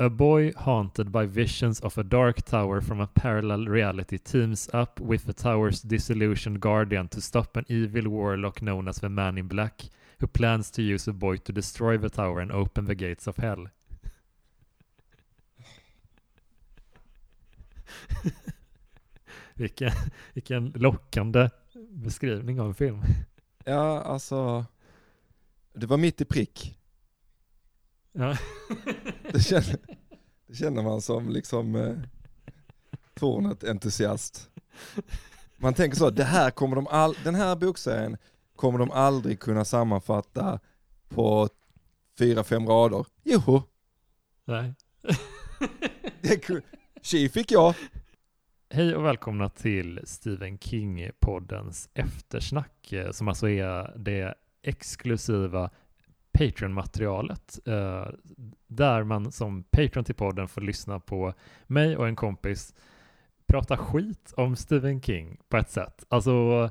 [0.00, 5.00] A boy haunted by visions of a dark tower from a parallel reality teams up
[5.00, 9.48] with the tower's disillusioned guardian to stop an evil warlock known as the Man in
[9.48, 9.82] Black,
[10.20, 13.38] who plans to use a boy to destroy the tower and open the gates of
[13.38, 13.66] hell.
[19.56, 19.92] vilken,
[20.34, 21.50] vilken lockande
[21.90, 23.02] beskrivning av en film.
[23.64, 24.64] Ja, alltså,
[25.74, 26.78] det var mitt i prick.
[28.18, 28.36] Ja.
[29.32, 29.76] Det känner,
[30.46, 31.96] det känner man som liksom eh,
[33.14, 34.50] Tornet-entusiast.
[35.56, 38.16] Man tänker så, det här kommer de all, den här bokserien
[38.56, 40.60] kommer de aldrig kunna sammanfatta
[41.08, 41.48] på
[42.18, 43.06] fyra, fem rader.
[43.22, 43.62] Jo,
[44.44, 44.74] Nej.
[47.02, 47.74] tji fick jag.
[48.70, 55.70] Hej och välkomna till Stephen King-poddens eftersnack, eh, som alltså är det exklusiva
[56.38, 58.06] Patreon-materialet, eh,
[58.66, 61.34] där man som Patreon till podden får lyssna på
[61.66, 62.74] mig och en kompis
[63.46, 66.04] prata skit om Stephen King på ett sätt.
[66.08, 66.70] Alltså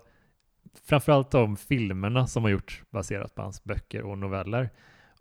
[0.83, 4.69] framförallt om filmerna som har gjorts baserat på hans böcker och noveller.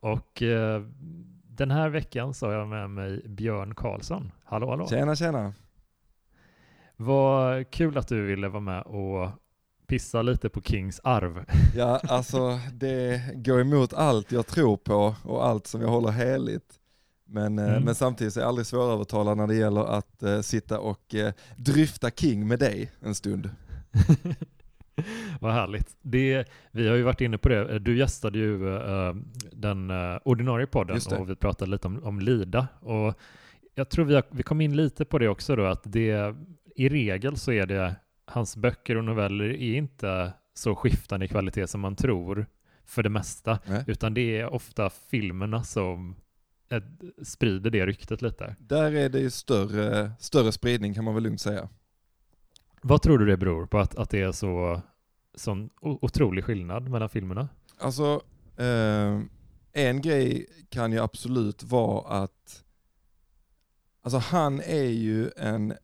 [0.01, 0.83] Och eh,
[1.43, 4.33] den här veckan så har jag med mig Björn Karlsson.
[4.45, 4.87] Hallå, hallå.
[4.87, 5.55] Tjena, tjena.
[6.97, 9.31] Vad kul att du ville vara med och
[9.87, 11.45] pissa lite på Kings arv.
[11.77, 16.75] Ja, alltså det går emot allt jag tror på och allt som jag håller heligt.
[17.29, 17.83] Men, eh, Mm.
[17.83, 22.11] men samtidigt är jag aldrig svårövertalad när det gäller att eh, sitta och eh, dryfta
[22.11, 23.51] King med dig en stund.
[25.41, 25.97] Vad härligt.
[26.03, 27.79] Det, vi har ju varit inne på det.
[27.79, 29.15] Du gästade ju eh,
[29.53, 32.69] den eh, ordinarie podden och vi pratade lite om, om Lida.
[32.81, 33.15] Och
[33.75, 36.35] jag tror vi, har, vi kom in lite på det också då, att det
[36.77, 37.95] i regel så är det
[38.27, 42.47] hans böcker och noveller är inte så skiftande i kvalitet som man tror
[42.85, 43.85] för det mesta, Nej.
[43.87, 46.17] utan det är ofta filmerna som
[46.69, 46.83] eh,
[47.23, 48.57] sprider det ryktet lite.
[48.59, 51.69] Där är det ju större, större spridning kan man väl lugnt säga.
[52.83, 54.83] Vad tror du det beror på att, att det är så
[55.35, 57.49] sån otrolig skillnad mellan filmerna?
[57.79, 58.23] Alltså,
[58.57, 59.21] eh,
[59.73, 62.63] en grej kan ju absolut vara att
[64.07, 65.75] Alltså han är ju en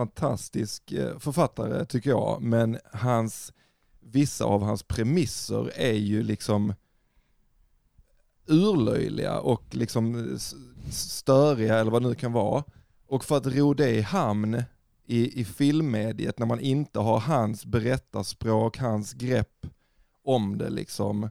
[0.00, 3.52] fantastisk eh, författare tycker jag, men hans,
[4.00, 6.74] vissa av hans premisser är ju liksom
[8.46, 10.38] urlöjliga och liksom
[10.90, 12.64] störiga eller vad det nu kan vara.
[13.06, 14.62] Och för att ro det i hamn
[15.06, 19.66] i, i filmmediet när man inte har hans berättarspråk, hans grepp
[20.24, 21.30] om det liksom,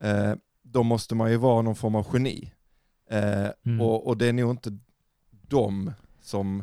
[0.00, 2.52] eh, då måste man ju vara någon form av geni.
[3.10, 3.80] Eh, Mm.
[3.80, 4.78] och, och det är nog inte
[5.30, 6.62] de som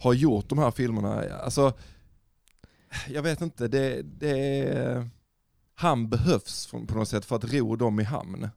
[0.00, 1.22] har gjort de här filmerna.
[1.42, 1.72] Alltså,
[3.08, 5.08] jag vet inte, det, det är,
[5.74, 8.48] han behövs på något sätt för att ro dem i hamn.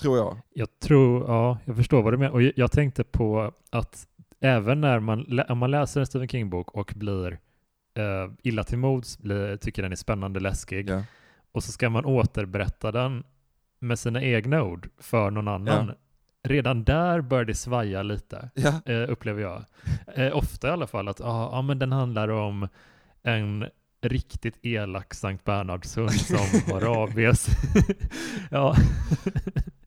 [0.00, 0.38] Tror jag.
[0.54, 2.32] Jag tror, ja, jag förstår vad du menar.
[2.32, 4.06] Och jag- tänkte på att
[4.40, 7.32] även när man, om man läser en Stephen King-bok och blir
[7.94, 11.02] eh, illa till mods, blir, tycker den är spännande, läskig, Ja.
[11.52, 13.24] och så ska man återberätta den
[13.78, 15.92] med sina egna ord för någon annan.
[16.48, 18.80] Redan där bör det svaja lite, Ja.
[18.92, 19.64] eh, upplever jag.
[20.14, 22.68] Eh, ofta i alla fall, att ah, ja, men den handlar om
[23.22, 23.66] en
[24.02, 26.36] riktigt elak Sankt Bernhardshund som
[26.72, 27.46] har rabies.
[28.50, 28.76] ja.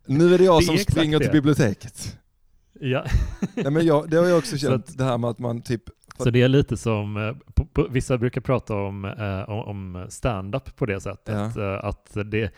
[0.05, 2.17] Nu är det jag Det som springer till biblioteket.
[2.79, 3.05] ja.
[3.55, 5.61] Nej, men jag, det har jag också Så känt, att- det här med att man
[5.61, 5.83] typ,
[6.17, 10.75] Så det är lite som, eh, på, på, vissa brukar prata om, eh, om, stand-up
[10.75, 12.51] på det sättet, eh, att det,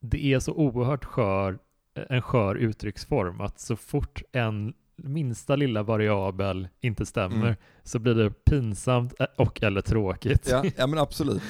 [0.00, 1.58] det är så oerhört skör,
[1.94, 7.54] en skör uttrycksform, att så fort en minsta lilla variabel inte stämmer Mm.
[7.82, 10.48] så blir det pinsamt eh, och eller tråkigt.
[10.50, 11.42] ja, ja men absolut.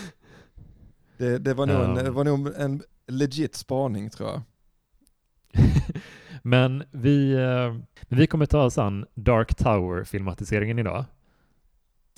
[1.18, 2.02] Det, det, var nog en, Ja.
[2.02, 4.42] det var nog en legit spaning tror jag.
[6.42, 7.74] Men vi, eh,
[8.08, 11.04] vi kommer ta oss an Dark Tower-filmatiseringen idag.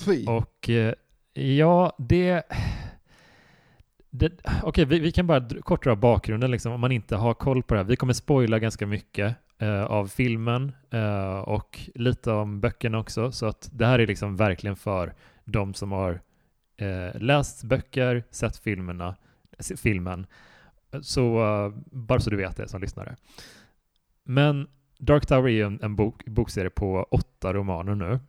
[0.04, 0.26] Tvi.
[0.28, 0.94] Och eh,
[1.43, 2.43] ja, det
[4.19, 4.32] det
[4.62, 7.75] okay, vi, vi kan bara kort dra bakgrunden liksom, om man inte har koll på
[7.75, 7.84] det här.
[7.84, 13.32] Vi kommer spoila ganska mycket eh, av filmen eh, och lite om böckerna också.
[13.32, 15.14] Så att det här är liksom verkligen för
[15.44, 16.20] de som har
[16.76, 19.17] eh, läst böcker, sett filmerna,
[19.76, 20.26] filmen.
[21.00, 23.17] Så eh, bara så du vet det som lyssnare.
[24.25, 24.69] Men
[24.99, 28.20] Dark Tower är ju en, en bok, bokserie på åtta romaner nu.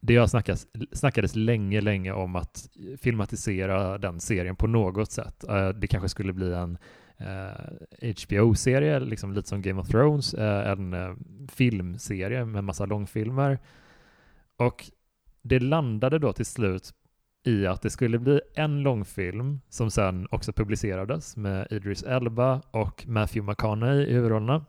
[0.00, 2.68] Det har snackats, snackades länge, länge om att
[3.00, 5.44] filmatisera den serien på något sätt.
[5.48, 6.78] Eh, det kanske skulle bli en
[7.20, 11.14] eh, HBO-serie, liksom lite som Game of Thrones, eh, en eh,
[11.48, 13.58] filmserie med massa långfilmer.
[14.56, 14.90] Och
[15.42, 16.94] det landade då till slut
[17.44, 23.04] i att det skulle bli en långfilm som sen också publicerades med Idris Elba och
[23.06, 24.64] Matthew McConaughey i huvudrollerna.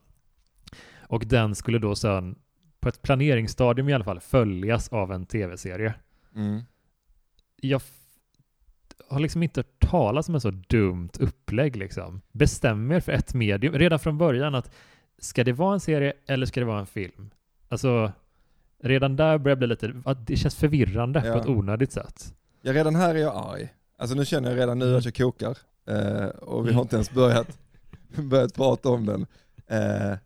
[1.07, 2.36] Och den skulle då sen
[2.81, 5.94] på ett planeringsstadium i alla fall, följas av en tv-serie.
[6.36, 6.62] Mm.
[7.62, 7.81] Jag
[9.10, 12.22] har liksom inte hört talas om ett så dumt upplägg liksom.
[12.31, 14.72] Bestäm er för ett medium redan från början att
[15.19, 17.30] ska det vara en serie eller ska det vara en film?
[17.69, 18.12] Alltså,
[18.83, 21.33] redan där börjar det bli lite, att det känns förvirrande Ja.
[21.33, 22.36] på ett onödigt sätt.
[22.62, 23.74] Ja, redan här är jag arg.
[23.98, 25.57] Alltså nu känner jag redan nu att jag kokar.
[25.88, 27.60] Eh, och vi har inte ens börjat,
[28.16, 29.25] börjat prata om den.
[29.68, 30.18] Eh,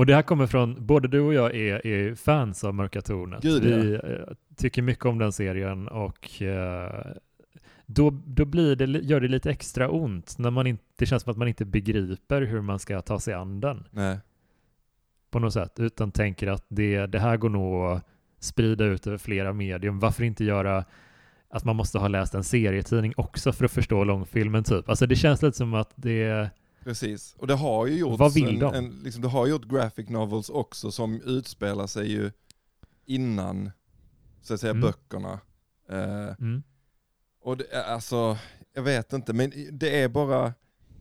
[0.00, 3.42] Och det här kommer från, både du och jag är, är fans av Mörka Tornet.
[3.42, 4.00] Gud, Vi eh,
[4.56, 7.12] tycker mycket om den serien och eh,
[7.86, 11.30] då, då blir det, gör det lite extra ont när man inte, det känns som
[11.30, 14.18] att man inte begriper hur man ska ta sig an den nej.
[15.30, 18.04] på något sätt, utan tänker att det, det här går nog att
[18.38, 19.98] sprida ut över flera medium.
[19.98, 20.84] Varför inte göra
[21.50, 24.88] att man måste ha läst en serietidning också för att förstå långfilmen typ?
[24.88, 26.50] Alltså det känns lite som att det,
[26.84, 28.74] Precis, och det har ju gjorts Vad vill en, de?
[28.74, 32.30] en, liksom, det har gjort graphic novels också som utspelar sig ju
[33.06, 33.70] innan,
[34.42, 34.80] så att säga, Mm.
[34.80, 35.40] böckerna.
[35.88, 36.62] Eh, mm,
[37.40, 38.38] och det, är alltså,
[38.74, 40.54] jag vet inte, men det är bara,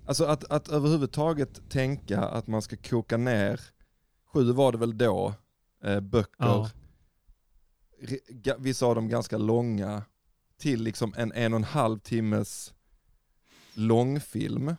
[0.05, 3.61] alltså att, att överhuvudtaget tänka att man ska koka ner,
[4.33, 5.33] sju var det väl då,
[5.83, 6.69] eh, böcker, Ja.
[8.01, 10.03] re- vissa av dem ganska långa,
[10.57, 12.73] till liksom en en och en halv timmes
[13.73, 14.75] långfilm.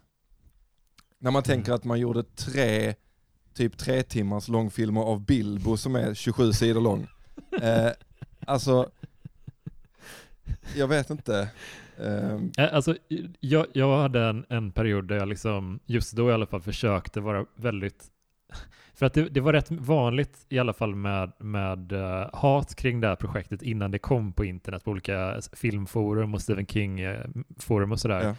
[1.22, 1.76] När man tänker Mm.
[1.76, 2.94] att man gjorde tre,
[3.54, 7.06] typ tre timmars långfilmer av Bilbo som är 27 sidor lång.
[7.62, 7.90] Eh,
[8.46, 8.90] alltså,
[10.76, 11.48] jag vet inte.
[11.98, 12.96] Eh, Alltså,
[13.40, 17.20] jag, jag hade en, en period där jag liksom, just då i alla fall, försökte
[17.20, 18.04] vara väldigt
[18.94, 23.00] för att det, det var rätt vanligt i alla fall med, med eh, hat kring
[23.00, 27.92] det här projektet innan det kom på internet på olika s- filmforum och Stephen King-forum
[27.92, 28.22] och sådär.
[28.24, 28.34] Ja.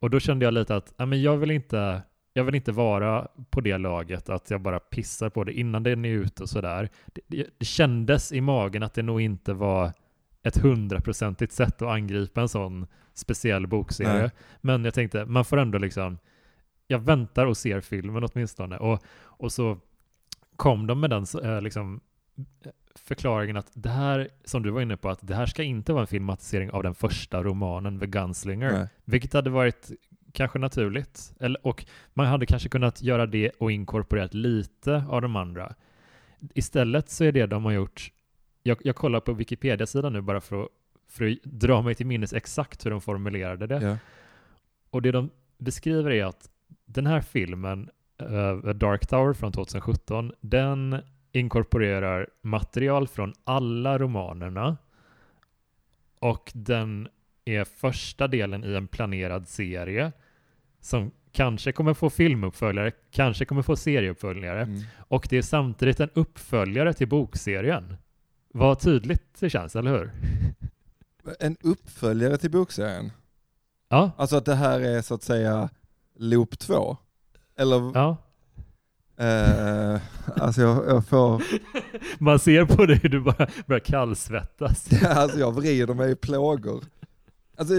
[0.00, 2.02] Och då kände jag lite att ja, men jag, vill inte,
[2.36, 6.04] jag vill inte vara på det laget att jag bara pissar på det innan den
[6.04, 6.88] är ute och sådär.
[7.06, 9.92] Det, det, det kändes i magen att det nog inte var
[10.42, 14.20] ett hundraprocentigt sätt att angripa en sån speciell bokserie.
[14.20, 14.30] Nej.
[14.60, 16.18] Men jag tänkte, man får ändå liksom,
[16.86, 18.76] jag väntar och ser filmen åtminstone.
[18.76, 19.78] Och, och så
[20.56, 22.00] kom de med den eh, liksom,
[22.94, 26.02] förklaringen att det här, som du var inne på, att det här ska inte vara
[26.02, 28.72] en filmatisering av den första romanen, The Gunslinger.
[28.72, 28.88] nej.
[29.04, 29.90] Vilket hade varit
[30.34, 31.34] kanske naturligt.
[31.40, 35.74] Eller, och man hade kanske kunnat göra det och inkorporerat lite av de andra.
[36.54, 38.12] Istället så är det de har gjort,
[38.62, 40.68] jag, jag kollar på Wikipedia-sidan nu bara för att,
[41.08, 43.82] för att dra mig till minnes exakt hur de formulerade det.
[43.82, 43.98] Ja.
[44.90, 46.50] Och det de beskriver är att
[46.84, 47.90] den här filmen,
[48.22, 51.02] uh, Dark Tower från 2017, den
[51.32, 54.76] inkorporerar material från alla romanerna
[56.18, 57.08] och den
[57.44, 60.12] är första delen i en planerad serie
[60.84, 64.82] som kanske kommer få filmuppföljare, kanske kommer få serieuppföljare Mm.
[64.98, 67.96] och det är samtidigt en uppföljare till bokserien.
[68.52, 70.10] Vad tydligt det känns, eller hur?
[71.40, 73.12] En uppföljare till bokserien?
[73.88, 75.68] Ja, Alltså att det här är så att säga
[76.18, 76.96] loop 2?
[77.58, 77.92] Eller?
[77.94, 78.16] ja.
[79.16, 80.00] Eh,
[80.36, 81.42] alltså jag, jag får,
[82.18, 85.02] Man ser på dig hur du bara börjar kallsvettas.
[85.04, 86.84] alltså jag vrider mig i plågor.
[87.56, 87.74] Alltså,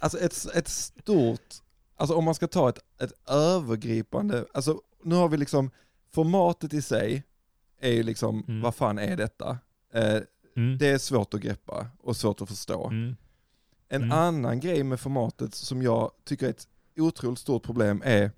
[0.00, 1.54] alltså ett, ett stort,
[1.98, 5.70] alltså om man ska ta ett, ett övergripande, alltså nu har vi liksom,
[6.10, 7.22] formatet i sig
[7.80, 8.60] är ju liksom, Mm.
[8.62, 9.58] vad fan är detta?
[9.92, 10.16] Eh,
[10.56, 10.78] Mm.
[10.78, 12.86] det är svårt att greppa och svårt att förstå.
[12.86, 13.16] Mm.
[13.88, 14.18] En Mm.
[14.18, 18.30] annan grej med formatet som jag tycker är ett otroligt stort problem är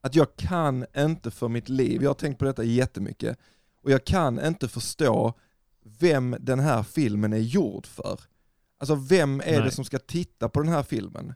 [0.00, 3.38] att jag kan inte för mitt liv, jag har tänkt på detta jättemycket,
[3.82, 5.34] och jag kan inte förstå
[5.82, 8.20] vem den här filmen är gjord för.
[8.78, 9.62] Alltså vem är Nej.
[9.62, 11.34] det som ska titta på den här filmen?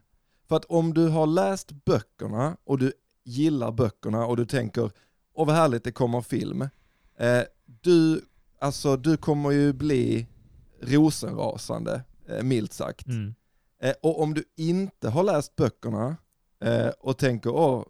[0.53, 2.93] För att om du har läst böckerna och du
[3.23, 4.91] gillar böckerna och du tänker,
[5.33, 6.61] åh vad härligt det kommer film.
[7.17, 7.41] Eh,
[7.81, 8.21] du,
[8.59, 10.27] alltså, du kommer ju bli
[10.81, 13.07] rosenrasande, eh, milt sagt.
[13.07, 13.35] Mm.
[13.79, 16.17] Eh, och om du inte har läst böckerna
[16.59, 17.85] eh, och tänker, åh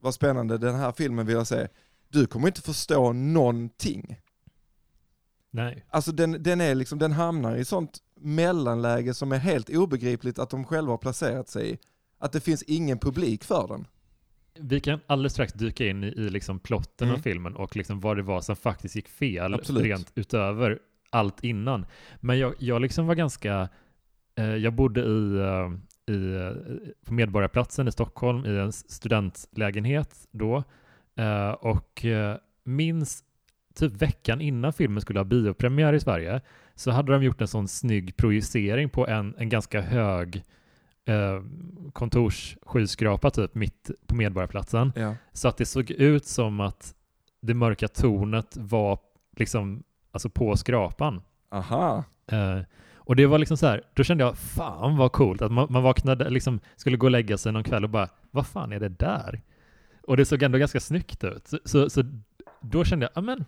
[0.00, 1.68] vad spännande, den här filmen vill jag se.
[2.08, 4.20] Du kommer inte förstå någonting.
[5.50, 5.84] Nej.
[5.90, 10.50] Alltså den, den, är liksom, den hamnar i sånt mellanläge som är helt obegripligt att
[10.50, 11.78] de själva har placerat sig i.
[12.18, 13.86] Att det finns ingen publik för den.
[14.60, 17.22] Vi kan alldeles strax dyka in i, i liksom plotten av Mm.
[17.22, 19.84] filmen och liksom vad det var som faktiskt gick fel Absolut.
[19.84, 20.78] rent utöver
[21.10, 21.86] allt innan.
[22.20, 23.68] Men jag, jag liksom var ganska,
[24.38, 26.52] eh, jag bodde i, eh, i, eh,
[27.04, 30.64] på Medborgarplatsen i Stockholm i en studentlägenhet då
[31.16, 33.24] eh, och eh, minns
[33.74, 36.40] typ veckan innan filmen skulle ha biopremiär i Sverige
[36.74, 40.42] så hade de gjort en sån snygg projicering på en, en ganska hög
[41.08, 41.42] eh,
[41.92, 44.92] kontorsskyskrapa typ mitt på Medborgarplatsen.
[44.96, 45.14] Ja.
[45.32, 46.94] Så att det såg ut som att
[47.40, 48.98] det mörka tornet var
[49.36, 51.22] liksom alltså på skrapan.
[51.50, 52.04] Aha.
[52.26, 52.60] Eh,
[52.94, 55.82] och det var liksom så här, då kände jag fan vad coolt att man, man
[55.82, 58.88] vaknade, liksom skulle gå och lägga sig någon kväll och bara vad fan är det
[58.88, 59.40] där?
[60.02, 61.46] Och det såg ändå ganska snyggt ut.
[61.48, 62.02] Så, så, så
[62.60, 63.44] då kände jag, ja men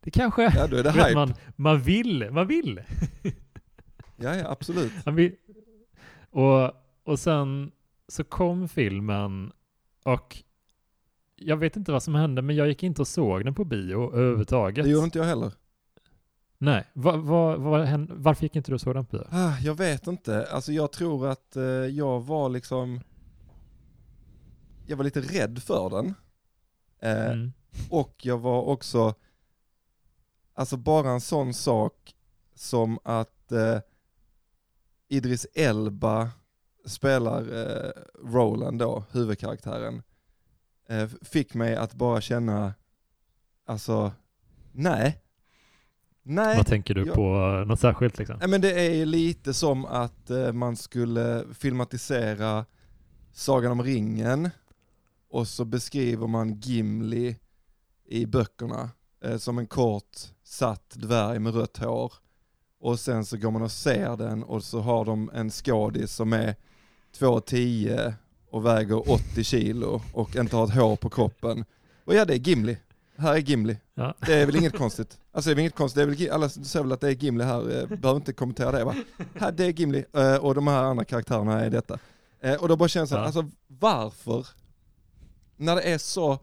[0.00, 1.14] det kanske, Ja, då är det hype.
[1.14, 2.80] man, man vill, man vill.
[4.16, 4.92] Ja, ja, absolut.
[5.06, 5.32] Man vill.
[6.30, 6.72] Och,
[7.08, 7.72] och sen
[8.08, 9.52] så kom filmen
[10.04, 10.42] och
[11.36, 14.12] jag vet inte vad som hände, men jag gick inte och såg den på bio
[14.14, 14.84] överhuvudtaget.
[14.84, 15.52] Det gjorde inte jag heller.
[16.58, 17.16] Nej, va,
[17.56, 19.26] va, hände- varför gick inte du och såg den på bio?
[19.30, 20.46] Ah, jag vet inte.
[20.46, 23.00] Alltså jag tror att eh, jag var liksom...
[24.86, 26.14] Jag var lite rädd för den.
[27.00, 27.52] Eh, Mm.
[27.90, 29.14] Och jag var också...
[30.54, 32.14] Alltså bara en sån sak
[32.54, 33.78] som att eh,
[35.08, 36.30] Idris Elba
[36.84, 37.90] spelar eh,
[38.32, 40.02] Roland då, huvudkaraktären.
[40.88, 42.74] Eh, fick mig att bara känna,
[43.66, 44.12] alltså,
[44.72, 45.22] nej.
[46.22, 46.56] Nej.
[46.56, 47.34] Vad tänker du jag- på?
[47.60, 48.36] eh, Något särskilt liksom?
[48.38, 52.64] Nej men det är lite som att eh, man skulle filmatisera
[53.32, 54.50] Sagan om ringen
[55.30, 57.36] och så beskriver man Gimli
[58.04, 58.90] i böckerna
[59.24, 62.12] eh, som en kort satt dvärg med rött hår.
[62.80, 66.32] Och sen så går man och ser den och så har de en skådis som
[66.32, 66.54] är
[67.18, 68.14] 2,10
[68.50, 71.64] och väger 80 kilo och inte har ett hår på kroppen.
[72.04, 72.78] Och ja det är Gimli.
[73.16, 73.76] Här är Gimli.
[73.94, 74.14] Ja.
[74.26, 75.18] Det är väl inget konstigt.
[75.32, 77.12] Alltså det är väl inget konstigt, det är väl, alla säger väl att det är
[77.12, 78.94] Gimli här, eh, behöver inte kommentera det va?
[79.34, 81.98] Här, det är Gimli eh, och de här andra karaktärerna är detta.
[82.40, 83.22] Eh, Och då bara känns det, Ja.
[83.22, 84.46] alltså varför?
[85.56, 86.38] När det är så,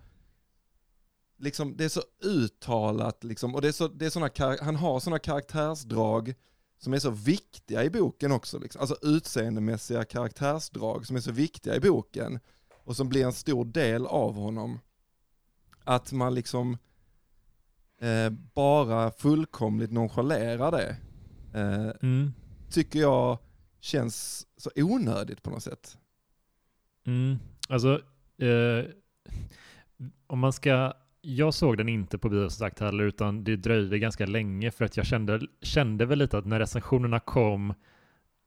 [1.39, 4.29] liksom det är så uttalat liksom, och det är så, det är såna,
[4.61, 6.33] han har sådana karaktärsdrag
[6.77, 8.81] som är så viktiga i boken också, liksom.
[8.81, 12.39] alltså utseendemässiga karaktärsdrag som är så viktiga i boken
[12.83, 14.79] och som blir en stor del av honom.
[15.83, 16.77] Att man liksom
[17.99, 20.97] eh, bara fullkomligt nonchalerar det,
[21.59, 22.33] eh, Mm.
[22.69, 23.37] tycker jag
[23.79, 25.97] känns så onödigt på något sätt.
[27.05, 27.37] Mm.
[27.69, 28.01] Alltså,
[28.37, 28.85] eh,
[30.27, 30.93] om man ska...
[31.27, 34.85] Jag såg den inte på bio som sagt heller, utan det dröjde ganska länge för
[34.85, 37.73] att jag kände, kände väl lite att när recensionerna kom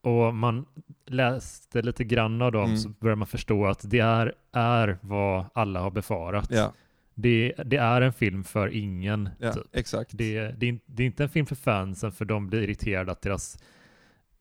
[0.03, 0.67] och man
[1.07, 2.77] läste lite grann av dem Mm.
[2.77, 6.49] så började man förstå att det är, är vad alla har befarat.
[6.51, 6.73] Ja,
[7.15, 9.29] Det, det är en film för ingen.
[9.39, 9.65] ja Typ.
[9.73, 10.11] exakt.
[10.15, 13.59] Det, det, det är inte en film för fansen för de blir irriterade att deras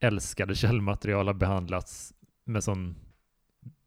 [0.00, 2.14] älskade källmaterial har behandlats
[2.44, 2.94] med sån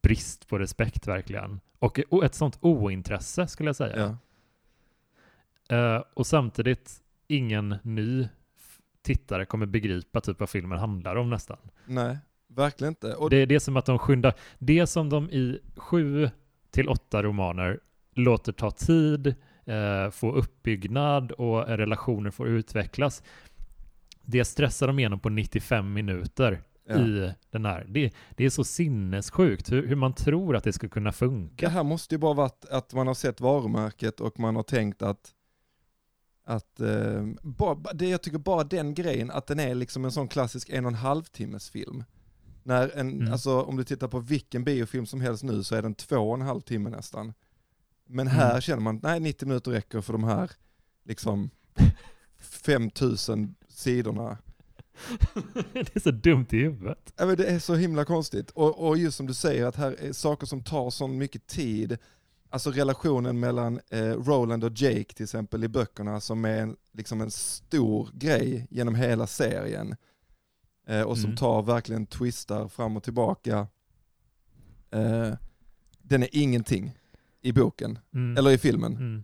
[0.04, 1.60] brist på respekt verkligen.
[1.80, 3.98] Och och ett sånt ointresse skulle jag säga.
[4.00, 4.18] Ja.
[5.72, 6.92] Eh, och samtidigt
[7.28, 8.28] ingen ny
[9.02, 11.58] tittare kommer begripa typ vad filmen handlar om nästan.
[11.86, 13.14] Nej, verkligen inte.
[13.16, 16.30] Och, Det, det är som att de skyndar, det som de i sju
[16.72, 17.80] till åtta romaner
[18.16, 19.36] låter ta tid,
[19.66, 23.24] eh, få uppbyggnad och relationer får utvecklas.
[24.24, 26.96] Det stressar de igenom på 95 minuter ja.
[27.00, 27.86] i den här.
[27.90, 31.70] Det, det är så sinnessjukt hur, hur man tror att det ska kunna Det funka.
[31.70, 35.32] här måste ju bara varit att man har sett varumärket och man har tänkt att
[36.52, 40.28] att eh, bara, det jag tycker bara den grejen att den är liksom en sån
[40.28, 42.04] klassisk en och en halv timmes film.
[42.64, 43.32] När en, Mm.
[43.34, 46.36] alltså om du tittar på vilken biofilm som helst nu så är den två och
[46.36, 47.34] en halv timme nästan.
[48.08, 48.62] Men här Mm.
[48.62, 50.52] känner man, nej 90 minuter räcker för de här
[51.04, 51.50] liksom
[52.40, 54.38] 5000 sidorna.
[55.74, 57.14] det är så dumt i huvudet.
[57.18, 58.50] Ja, men det är så himla konstigt.
[58.52, 61.98] Och, och just som du säger, att här är saker som tar så mycket tid.
[62.54, 67.22] Alltså relationen mellan eh, Roland och Jake till exempel i böckerna som är en, liksom
[67.22, 69.96] en stor grej genom hela serien.
[70.88, 71.38] Eh, och som Mm.
[71.38, 73.68] tar verkligen twistar fram och tillbaka.
[74.92, 75.34] Eh,
[76.02, 76.92] den är ingenting
[77.42, 78.38] i boken, Mm.
[78.38, 78.96] eller i filmen.
[78.96, 79.24] Mm.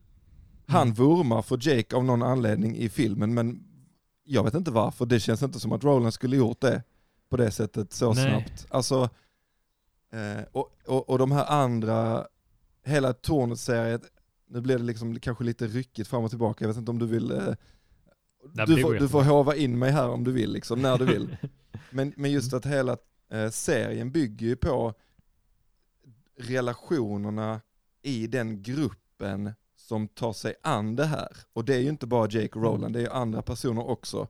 [0.67, 3.63] Han vurmar för Jake av någon anledning i filmen men
[4.23, 5.05] jag vet inte varför.
[5.05, 6.83] Det känns inte som att Roland skulle gjort det
[7.29, 8.29] på det sättet så Nej.
[8.29, 8.65] snabbt.
[8.69, 9.09] Alltså,
[10.11, 12.27] eh, och, och, och de här andra,
[12.87, 14.01] hela Tornet-serien,
[14.49, 16.63] nu blir det liksom kanske lite ryckigt fram och tillbaka.
[16.63, 17.53] Jag vet inte om du vill, eh,
[18.67, 21.37] du, får, du får hova in mig här om du vill, liksom, när du vill.
[21.89, 22.97] Men, men just att hela
[23.31, 24.93] eh, serien bygger ju på
[26.39, 27.61] relationerna
[28.01, 31.37] i den gruppen som tar sig an det här.
[31.53, 34.27] Och det är ju inte bara Jake och Roland, det är ju andra personer också.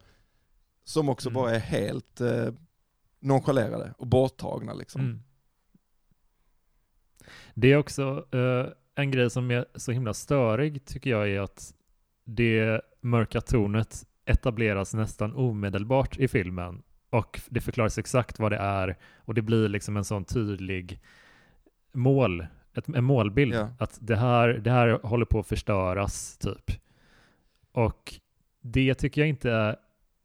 [0.83, 1.41] Som också Mm.
[1.41, 2.49] bara är helt eh,
[3.19, 5.01] nonchalerade och borttagna liksom.
[5.01, 5.23] Mm.
[7.53, 8.65] Det är också eh,
[8.95, 11.73] en grej som är så himla störig tycker jag är att
[12.25, 18.97] det mörka tornet etableras nästan omedelbart i filmen och det förklaras exakt vad det är
[19.17, 20.99] och det blir liksom en sån tydlig
[21.91, 23.53] mål ett, en målbild.
[23.53, 23.69] Ja.
[23.79, 26.71] Att det här, det här håller på att förstöras, typ.
[27.71, 28.13] Och
[28.61, 29.75] det tycker jag inte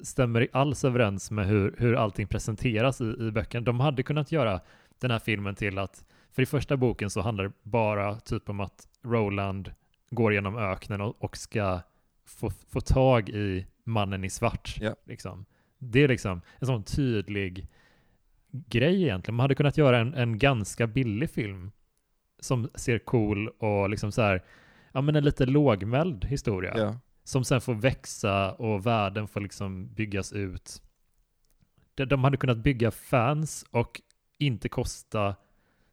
[0.01, 3.65] stämmer alls överens med hur, hur allting presenteras i, i böckerna.
[3.65, 4.61] De hade kunnat göra
[5.01, 8.61] den här filmen till att, för i första boken så handlar det bara typ om
[8.61, 9.73] att Roland
[10.11, 11.81] går genom öknen och, och ska
[12.25, 14.77] få, få tag i mannen i svart.
[14.81, 14.95] Ja.
[15.05, 15.45] Liksom.
[15.79, 17.69] Det är liksom en sån tydlig
[18.51, 19.37] grej egentligen.
[19.37, 21.71] Man hade kunnat göra en, en ganska billig film
[22.41, 24.45] som ser cool och liksom så här,
[24.93, 26.75] ja men en lite lågmäld historia.
[26.77, 26.99] Ja.
[27.25, 30.83] Som sen får växa och världen får liksom byggas ut.
[31.95, 34.01] De hade kunnat bygga fans och
[34.39, 35.35] inte kosta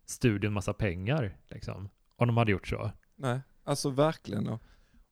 [0.09, 1.89] studion massa pengar liksom.
[2.15, 2.91] Om de hade gjort så.
[3.15, 4.47] Nej, alltså verkligen.
[4.47, 4.61] Och,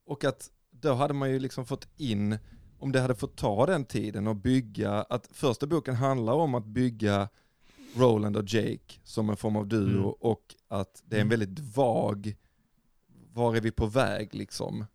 [0.04, 2.38] och att då hade man ju liksom fått in,
[2.78, 6.66] om det hade fått ta den tiden och bygga, att första boken handlar om att
[6.66, 7.28] bygga
[7.96, 10.04] Roland och Jake som en form av duo Mm.
[10.20, 11.40] och att det är en Mm.
[11.40, 12.36] väldigt vag,
[13.32, 14.86] var är vi på väg liksom?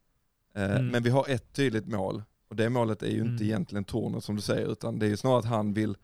[0.56, 0.88] Eh, Mm.
[0.88, 3.44] Men vi har ett tydligt mål och det målet är ju inte Mm.
[3.44, 5.98] egentligen tornet som du säger utan det är ju snarare att han vill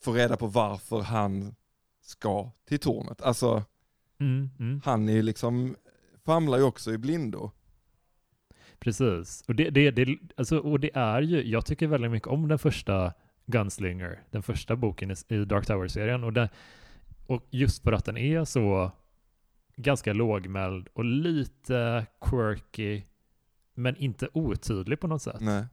[0.00, 1.54] få reda på varför han
[2.02, 3.22] ska till tornet.
[3.22, 3.64] Alltså
[4.22, 4.80] Mm, mm.
[4.84, 5.76] han är ju liksom,
[6.24, 7.50] famlar ju också i blindo.
[8.78, 9.44] Precis.
[9.48, 12.58] Och det, det, det, alltså, och det är ju, jag tycker väldigt mycket om den
[12.58, 13.12] första
[13.46, 16.24] Gunslinger, den första boken i, i Dark Tower-serien.
[16.24, 16.48] Och,
[17.26, 18.90] och just för att den är så
[19.76, 23.02] ganska lågmäld och lite quirky,
[23.74, 25.40] men inte otydlig på något sätt.
[25.40, 25.64] Nej.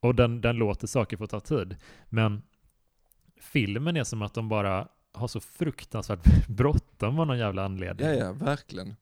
[0.00, 1.76] Och den, den låter saker få ta tid.
[2.08, 2.42] Men
[3.40, 8.06] filmen är som att de bara har så fruktansvärt bråttom av någon jävla anledning.
[8.06, 8.96] Ja, ja, verkligen.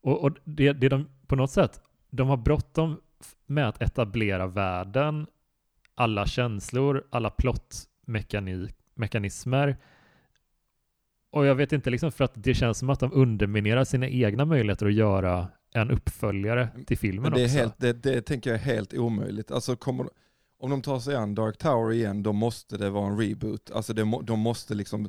[0.00, 3.00] Och, och det, det de på något sätt, de har bråttom
[3.46, 5.26] med att etablera världen,
[5.94, 9.76] alla känslor, alla plottmekanismer.
[11.30, 14.44] Och jag vet inte, liksom för att det känns som att de underminerar sina egna
[14.44, 17.58] möjligheter att göra en uppföljare till filmen Men det, är också.
[17.58, 19.50] helt, det, det tänker jag är helt omöjligt.
[19.50, 20.08] Alltså kommer,
[20.58, 23.70] om de tar sig an Dark Tower igen, då måste det vara en reboot.
[23.70, 25.08] Alltså det, de måste liksom,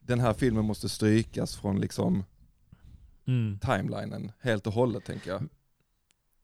[0.00, 2.24] den här filmen måste strykas från liksom
[3.26, 3.58] Mm.
[3.58, 5.48] timelinen helt och hållet tänker jag.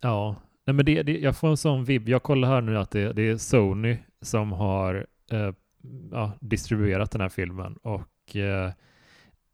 [0.00, 2.08] Ja, Nej, men det, det, jag får en sån vibb.
[2.08, 5.52] Jag kollar här nu att det, det är Sony som har eh,
[6.12, 8.72] ja, distribuerat den här filmen och eh,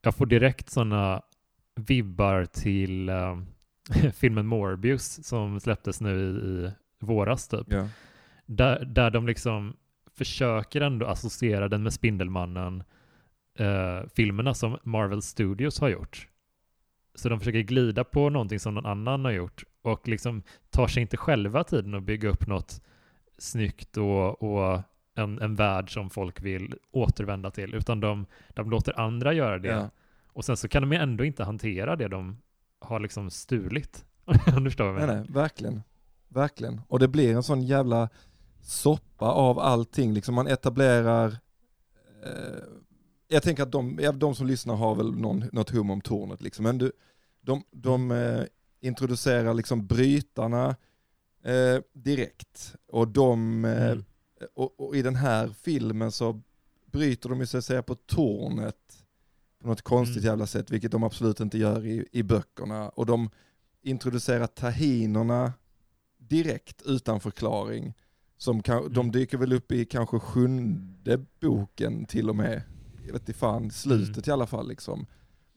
[0.02, 1.22] jag får direkt sådana
[1.74, 3.38] vibbar till eh,
[4.14, 6.22] filmen Morbius som släpptes nu i,
[6.66, 7.66] i våras typ.
[7.72, 7.88] Ja.
[8.57, 9.77] Där, där de liksom
[10.15, 12.85] försöker ändå associera den med Spindelmannen
[13.59, 16.29] eh, filmerna som Marvel Studios har gjort.
[17.15, 21.03] Så de försöker glida på någonting som någon annan har gjort och liksom tar sig
[21.03, 22.83] inte själva tiden att bygga upp något
[23.38, 24.81] snyggt och, och
[25.15, 29.69] en, en värld som folk vill återvända till, utan de, de låter andra göra det.
[29.69, 29.91] Ja.
[30.27, 32.38] Och sen så kan de ju ändå inte hantera det de
[32.79, 34.05] har liksom stulit.
[34.25, 35.25] Om du förstår vad jag Nej, menar?
[35.29, 35.83] nej, verkligen.
[36.29, 36.81] Verkligen.
[36.88, 38.09] Och det blir en sån jävla
[38.62, 40.12] soppa av allting.
[40.14, 41.38] Liksom man etablerar,
[42.25, 42.62] eh,
[43.29, 46.62] jag tänker att de, de som lyssnar har väl någon, något hum om tornet liksom.
[46.62, 46.92] Men du,
[47.40, 48.44] de, de eh,
[48.81, 50.77] introducerar liksom brytarna
[51.44, 52.75] eh, direkt.
[52.88, 54.05] Och de, eh, Mm.
[54.55, 56.40] och, och i den här filmen så
[56.92, 59.05] bryter de ju så att säga på tornet
[59.61, 60.27] på något konstigt Mm.
[60.27, 62.88] jävla sätt, vilket de absolut inte gör i, i böckerna.
[62.88, 63.31] Och de
[63.83, 65.53] introducerar tahinerna
[66.18, 67.94] direkt utan förklaring.
[68.42, 68.92] Som kan, Mm.
[68.92, 72.62] De dyker väl upp i kanske sjunde boken till och med.
[73.07, 75.07] Jag vet inte fan, slutet i alla fall liksom.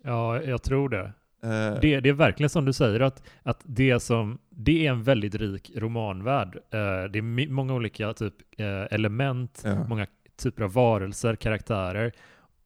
[0.03, 1.13] Ja, jag tror det.
[1.43, 5.03] Eh, Det, det är verkligen som du säger, att, att det, som, det är en
[5.03, 6.55] väldigt rik romanvärld.
[6.55, 12.11] Eh, det är många olika typ, eh, element, många typer av varelser, karaktärer.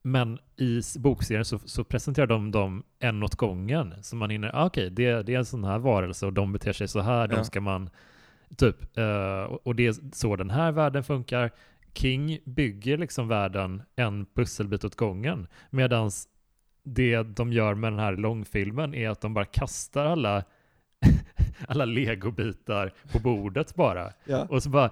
[0.01, 3.93] Men i bokserien så, så presenterar de dem en åt gången.
[4.01, 6.73] Så man hinner, ah, okej, det, det är en sån här varelse och de beter
[6.73, 7.89] sig så här, de ska man,
[8.57, 11.51] typ, eh, och det är så den här världen funkar.
[11.93, 16.12] King bygger liksom världen en pusselbit åt gången, medan
[16.83, 20.43] det de gör med den här långfilmen är att de bara kastar alla
[21.67, 24.12] alla legobitar på bordet bara.
[24.25, 24.45] ja.
[24.49, 24.91] Och så bara,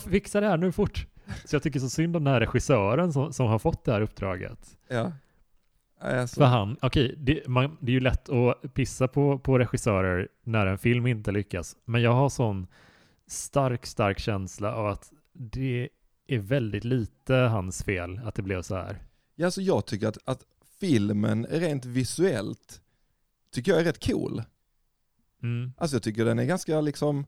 [0.00, 1.06] fixa det här nu fort.
[1.44, 4.00] Så jag tycker så synd om den här regissören som, som har fått det här
[4.00, 4.76] uppdraget.
[4.88, 5.12] ja.
[6.00, 10.28] Alltså, För han, okej, det, man- det är ju lätt att pissa på, på regissörer
[10.42, 11.76] när en film inte lyckas.
[11.84, 12.66] Men jag har sån
[13.34, 15.88] stark, stark känsla av att det
[16.26, 19.02] är väldigt lite hans fel att det blev så här.
[19.34, 20.44] ja, alltså jag tycker att, att
[20.80, 22.80] filmen rent visuellt
[23.52, 24.42] tycker jag är rätt cool.
[25.42, 25.72] Mm.
[25.76, 27.26] Alltså jag tycker den är ganska liksom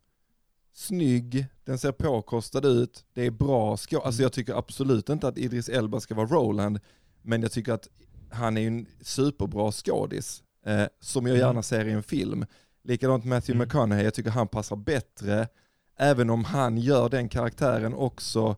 [0.73, 3.97] snygg, den ser påkostad ut, det är bra skå.
[4.01, 4.23] Alltså Mm.
[4.25, 6.81] jag tycker absolut inte att Idris Elba ska vara Roland,
[7.23, 7.89] men jag tycker att
[8.31, 11.47] han är en superbra skådis, eh, som jag Mm.
[11.47, 12.47] gärna ser i en film.
[12.83, 13.69] Likadant Matthew Mm.
[13.69, 15.49] McConaughey, jag tycker han passar bättre,
[15.97, 18.57] även om han gör den karaktären också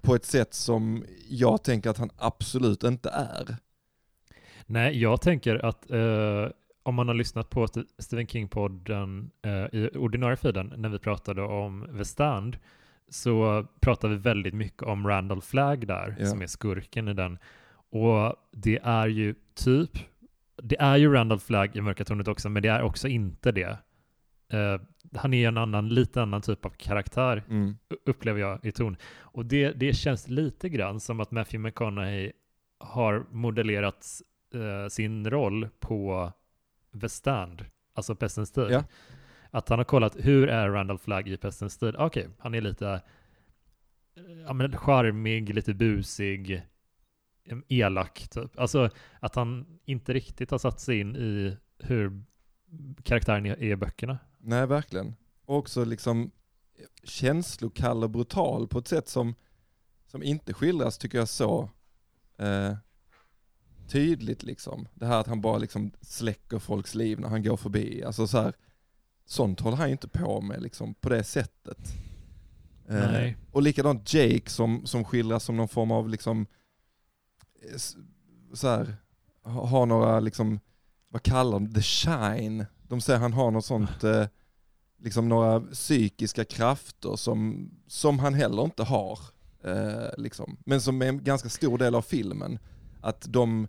[0.00, 3.56] på ett sätt som jag tänker att han absolut inte är.
[4.66, 6.48] Nej, jag tänker att eh,
[6.82, 11.42] om man har lyssnat på St- Stephen King-podden eh, i ordinarie feeden när vi pratade
[11.42, 12.56] om The Stand
[13.08, 16.26] så pratade vi väldigt mycket om Randall Flagg där, Ja.
[16.26, 17.38] som är skurken i den.
[17.90, 19.90] Och det är ju typ,
[20.62, 23.78] det är ju Randall Flagg i Mörka Tornet också, men det är också inte det.
[24.48, 24.80] Eh,
[25.14, 27.76] han är en annan, lite annan typ av karaktär Mm.
[28.06, 28.96] upplever jag i ton.
[29.18, 32.32] Och det, det känns lite grann som att Matthew McConaughey
[32.78, 34.06] har modellerat
[34.54, 36.32] eh, sin roll på
[37.00, 38.66] The Stand, alltså Pestens tid.
[38.70, 38.84] Ja.
[39.50, 41.94] Att han har kollat, hur är Randall Flagg i Pestens tid?
[41.98, 43.02] Okej, han är lite
[44.46, 46.62] ja, men charmig, lite busig,
[47.68, 48.58] elak typ.
[48.58, 52.22] Alltså att han inte riktigt har satt sig in i hur
[53.02, 54.18] karaktären är i böckerna.
[54.46, 55.14] Nej, verkligen.
[55.44, 56.30] Och också liksom
[57.02, 59.34] känslokall och brutal på ett sätt som,
[60.06, 61.70] som inte skildras, tycker jag, så
[62.38, 62.74] eh,
[63.88, 64.88] tydligt liksom.
[64.94, 68.04] Det här att han bara liksom släcker folks liv när han går förbi.
[68.04, 68.54] Alltså så här,
[69.26, 71.78] sånt håller han ju inte på med liksom på det sättet.
[72.88, 72.96] Eh,
[73.52, 76.46] och likadant Jake som, som skildras som någon form av liksom,
[77.62, 77.76] eh,
[78.54, 78.96] så här,
[79.42, 80.60] ha- har några liksom,
[81.08, 82.66] vad kallar de the shine.
[82.88, 84.26] De säger han har något sånt, eh,
[84.98, 89.18] liksom några psykiska krafter som, som han heller inte har.
[89.64, 90.56] Eh, liksom.
[90.64, 92.58] Men som är en ganska stor del av filmen.
[93.00, 93.68] Att de,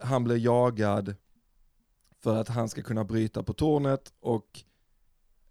[0.00, 1.14] han blir jagad
[2.22, 4.64] för att han ska kunna bryta på tornet och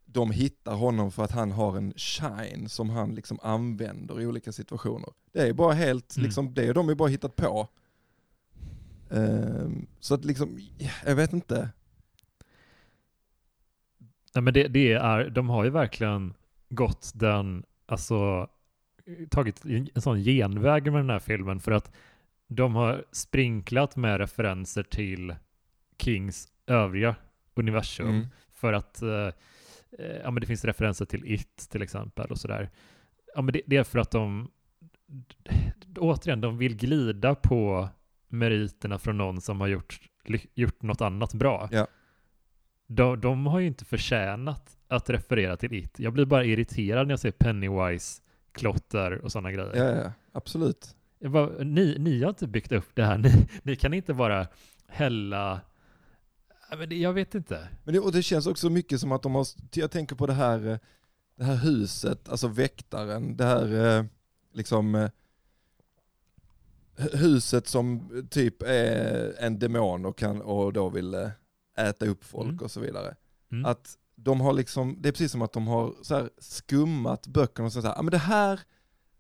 [0.06, 4.52] de hittar honom för att han har en shine som han liksom använder i olika
[4.52, 5.10] situationer.
[5.32, 6.26] Det är bara helt, Mm.
[6.26, 7.68] liksom, det är de ju bara hittat på.
[9.12, 10.60] Ehm, så att liksom,
[11.06, 11.70] jag vet inte.
[14.36, 16.34] Nej, men det, det är, de har ju verkligen
[16.70, 18.50] gått den, alltså
[19.30, 21.92] tagit en sån genväg med den här filmen för att
[22.48, 25.36] de har sprinklat med referenser till
[26.00, 27.16] Kings övriga
[27.54, 28.28] universum Mm.
[28.54, 29.28] för att eh,
[30.00, 32.70] eh, ja, men det finns referenser till It till exempel och sådär.
[33.36, 34.52] Ja, men det, det är för att de
[35.98, 37.90] återigen, de vill glida på
[38.28, 40.00] meriterna från någon som har gjort,
[40.54, 41.70] gjort något annat bra.
[41.72, 41.88] Ja.
[42.88, 46.00] De, de har ju inte förtjänat att referera till It.
[46.00, 48.22] Jag blir bara irriterad när jag ser Pennywise,
[48.52, 49.76] klotter och sådana grejer.
[49.76, 50.96] Ja, ja, absolut.
[51.20, 53.18] Bara, ni, ni har inte byggt upp det här.
[53.24, 54.48] Ni, ni kan inte bara
[54.88, 55.62] hälla...
[56.78, 57.68] Men det, jag vet inte.
[57.84, 60.34] Men det, och det känns också mycket som att de har, jag tänker på det
[60.34, 60.78] här, eh,
[61.36, 64.06] det här huset, alltså väktaren, det här eh,
[64.54, 65.10] liksom eh,
[66.98, 71.32] hu- huset som typ är en demon och, kan, och då vill
[71.78, 72.60] äta upp folk Mm.
[72.64, 73.16] och så vidare.
[73.52, 73.66] Mm.
[73.66, 77.74] Att de har liksom, det är precis som att de har så skummat böckerna och
[77.74, 78.60] så här, ah, men det här,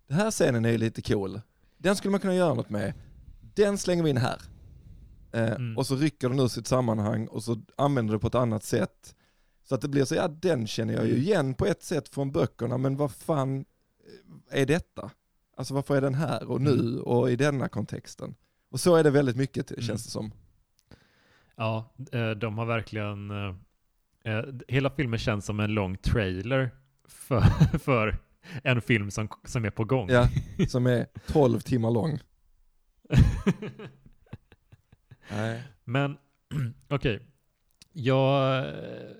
[0.07, 1.41] det här scenen är ju lite cool.
[1.77, 2.93] Den skulle man kunna göra något med.
[3.55, 4.41] Den slänger vi in här.
[5.31, 5.77] Eh, Mm.
[5.77, 9.15] Och så rycker den ur sitt sammanhang och så använder det på ett annat sätt.
[9.63, 11.23] Så att det blir så, ja den känner jag ju Mm.
[11.23, 13.65] igen på ett sätt från böckerna, men vad fan
[14.51, 15.09] eh, är detta?
[15.57, 16.99] Alltså varför är den här och nu Mm.
[17.01, 18.35] och i denna kontexten?
[18.71, 19.81] Och så är det väldigt mycket Mm.
[19.83, 20.31] känns det som.
[21.55, 23.31] Ja, eh, de har verkligen...
[23.31, 23.55] eh,
[24.23, 26.69] eh, Hela filmen känns som en lång trailer
[27.07, 27.41] för,
[27.79, 28.17] för
[28.63, 30.09] en film som, som är på gång.
[30.09, 30.27] Ja,
[30.67, 32.19] som är 12 timmar lång.
[35.31, 35.63] Nej.
[35.83, 36.17] Men
[36.89, 37.27] okej,
[37.91, 39.11] jag eh,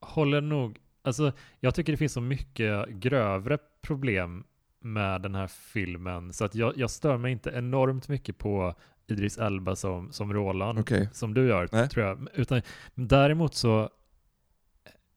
[0.00, 4.44] håller nog, alltså jag tycker det finns så mycket grövre problem
[4.80, 8.74] med den här filmen så att jag, jag stör mig inte enormt mycket på
[9.08, 11.08] Idris Elba som, som Roland, Okej.
[11.12, 11.88] som du gör Nej.
[11.88, 12.28] tror jag.
[12.34, 12.62] Utan,
[12.94, 13.90] däremot så,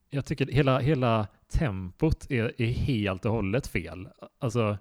[0.10, 4.08] jag tycker hela, hela tempot är, är helt och hållet fel.
[4.40, 4.78] Alltså,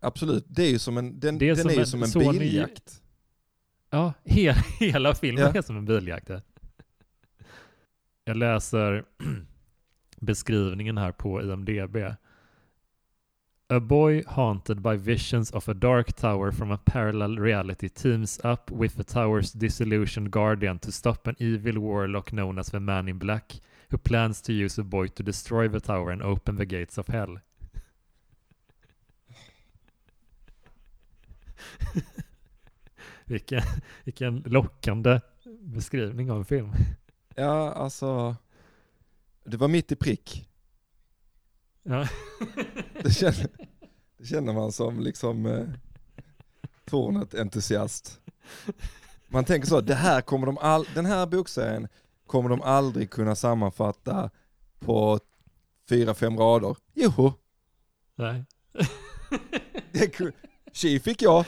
[0.00, 2.02] Absolut, det är ju som en, den, Det är den som är ju en- som
[2.02, 3.02] en så ni- biljakt.
[3.90, 5.58] Ja, he hela filmen Ja.
[5.58, 6.30] är som en biljakt.
[8.24, 9.04] Jag läser
[10.20, 11.96] beskrivningen här på IMDB.
[13.72, 18.70] A boy haunted by visions of a dark tower from a parallel reality teams up
[18.70, 23.16] with the tower's disillusioned guardian to stop an evil warlock known as the Man in
[23.16, 23.54] Black
[23.88, 27.08] who plans to use a boy to destroy the tower and open the gates of
[27.08, 27.38] hell.
[33.26, 33.62] vilken,
[34.04, 35.20] vilken lockande
[35.62, 36.72] beskrivning av en film.
[37.34, 38.36] Ja, alltså,
[39.44, 40.51] det var mitt i prick.
[41.82, 42.08] Ja.
[43.02, 43.48] Det känner,
[44.18, 45.64] det känner man som liksom eh,
[46.84, 48.20] Tornet-entusiast.
[49.28, 51.88] Man tänker så, det här kommer de all, den här bokserien
[52.26, 54.30] kommer de aldrig kunna sammanfatta
[54.78, 55.20] på
[55.88, 56.76] fyra, fem rader.
[56.94, 57.32] Joho,
[58.14, 58.44] Nej.
[59.92, 60.32] det
[60.72, 61.46] tji fick jag.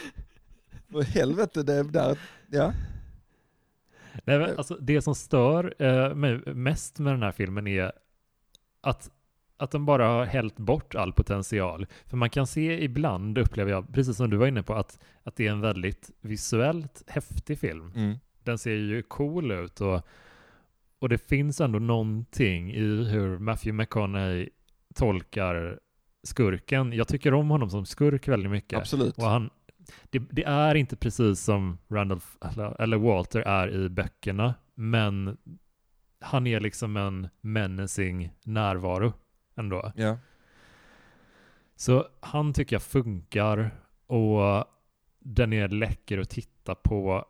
[0.90, 2.18] För helvete, det där,
[2.50, 2.72] ja.
[4.24, 7.92] Nej, men alltså, det som stör eh, mig mest med den här filmen är
[8.80, 9.10] att,
[9.56, 11.86] att den bara har hällt bort all potential.
[12.06, 15.36] För man kan se ibland, upplever jag, precis som du var inne på, att, att
[15.36, 17.92] det är en väldigt visuellt häftig film.
[17.96, 18.18] Mm.
[18.42, 20.02] Den ser ju cool ut och,
[20.98, 24.48] och det finns ändå någonting i hur Matthew McConaughey
[24.94, 25.78] tolkar
[26.22, 26.92] skurken.
[26.92, 28.78] Jag tycker om honom som skurk väldigt mycket.
[28.78, 29.18] Absolut.
[29.18, 29.50] Och han,
[30.10, 35.36] det, det är inte precis som Randolph eller, eller Walter är i böckerna, men
[36.20, 39.12] han är liksom en menacing närvaro
[39.56, 39.92] ändå.
[39.96, 40.18] Ja.
[41.76, 44.64] Så han tycker jag funkar och
[45.18, 47.24] den är läcker att titta på.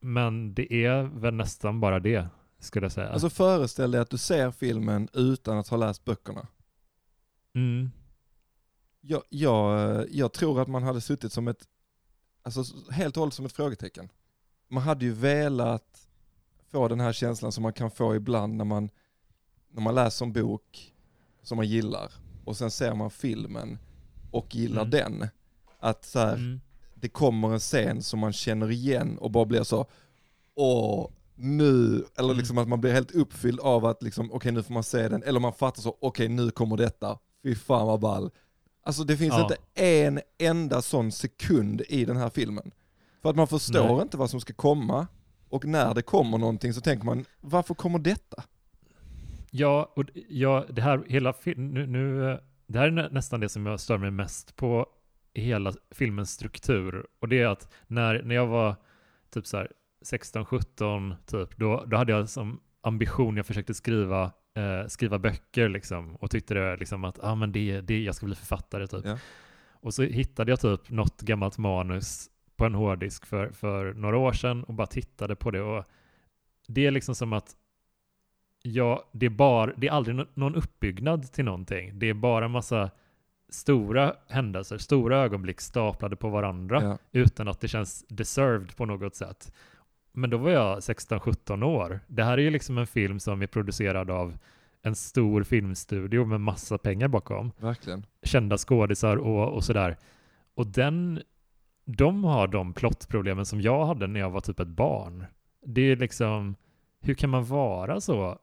[0.00, 3.08] Men det är väl nästan bara det, skulle jag säga.
[3.08, 6.46] Alltså föreställ dig att du ser filmen utan att ha läst böckerna.
[7.54, 7.90] mm.
[9.04, 11.68] Jag, jag, jag tror att man hade suttit som ett,
[12.42, 14.08] alltså helt och hållet som ett frågetecken.
[14.68, 16.08] Man hade ju velat
[16.70, 18.90] få den här känslan som man kan få ibland när man,
[19.68, 20.91] när man läser en bok
[21.42, 22.12] som man gillar
[22.44, 23.78] och sen ser man filmen
[24.30, 24.90] och gillar Mm.
[24.90, 25.28] den.
[25.80, 26.60] Att så här, Mm.
[26.94, 29.86] det kommer en scen som man känner igen och bara blir så,
[30.54, 32.36] åh, nu, eller Mm.
[32.38, 35.22] liksom att man blir helt uppfylld av att liksom, okej nu får man se den,
[35.22, 38.30] eller man fattar så, okej nu kommer detta, fy fan vad ball.
[38.84, 39.42] Alltså det finns Ja.
[39.42, 42.70] inte en enda sån sekund i den här filmen.
[43.22, 44.02] För att man förstår Nej.
[44.02, 45.06] inte vad som ska komma,
[45.48, 48.44] och när det kommer någonting så tänker man, varför kommer detta?
[49.54, 53.66] Ja, och ja, det här hela nu, nu, det här är nä- nästan det som
[53.66, 54.86] jag stör mig mest på
[55.34, 57.06] i hela filmens struktur.
[57.20, 58.76] Och det är att när, när jag var
[59.30, 59.68] typ så här
[60.04, 66.16] 16-17 typ, då, då hade jag som ambition, jag försökte skriva, eh, skriva böcker liksom
[66.16, 69.04] och tyckte det liksom att ah, men det, det, jag ska bli författare typ.
[69.04, 69.18] Ja.
[69.70, 74.32] Och så hittade jag typ något gammalt manus på en hårddisk för, för några år
[74.32, 75.84] sedan och bara tittade på det och
[76.68, 77.56] det är liksom som att
[78.62, 81.98] ja, det är, bara, det är aldrig nå- någon uppbyggnad till någonting.
[81.98, 82.90] Det är bara massa
[83.48, 86.98] stora händelser, stora ögonblick staplade på varandra Ja.
[87.12, 89.52] utan att det känns deserved på något sätt.
[90.12, 92.00] Men då var jag 16-17 år.
[92.06, 94.38] Det här är ju liksom en film som är producerad av
[94.82, 97.52] en stor filmstudio med massa pengar bakom.
[97.58, 98.06] Verkligen.
[98.22, 99.96] Kända skådisar och, och sådär.
[100.54, 101.20] Och den,
[101.84, 105.24] de har de plottproblemen som jag hade när jag var typ ett barn.
[105.66, 106.54] Det är liksom,
[107.00, 108.38] hur kan man vara så?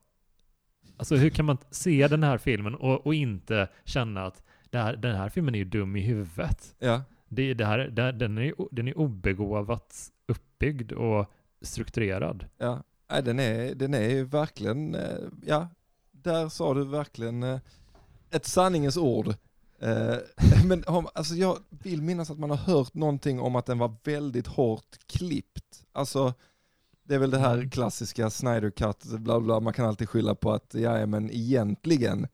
[0.99, 5.15] Alltså hur kan man se den här filmen och, och inte känna att här, den
[5.15, 6.75] här filmen är ju dum i huvudet?
[6.79, 7.01] Ja.
[7.27, 11.31] Det, det här, det, den, är, den är obegåvat uppbyggd och
[11.61, 12.45] strukturerad.
[12.57, 15.67] Ja, Nej, den är, den är ju verkligen, eh, ja,
[16.11, 17.59] där sa du verkligen eh,
[18.31, 19.27] ett sanningens ord.
[19.79, 20.15] Eh,
[20.65, 24.47] Men alltså jag vill minnas att man har hört någonting om att den var väldigt
[24.47, 25.83] hårt klippt.
[25.91, 26.33] Alltså,
[27.09, 27.69] det är väl det här Mm.
[27.69, 32.27] klassiska Snyder Cut, bla bla, man kan alltid skylla på att, ja men egentligen,